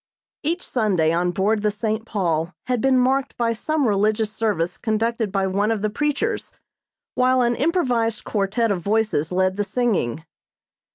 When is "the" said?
1.61-1.69, 5.83-5.91, 9.57-9.63